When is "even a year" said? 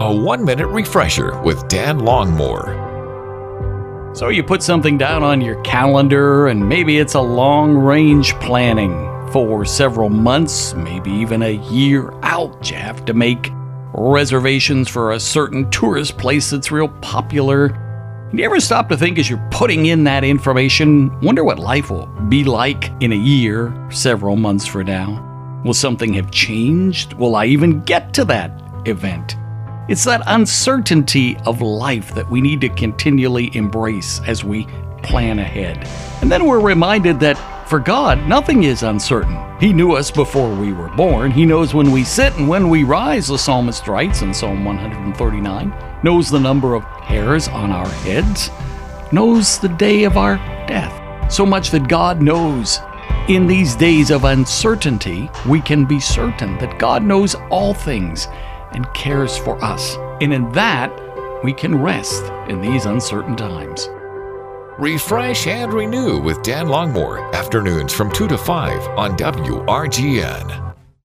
11.10-12.12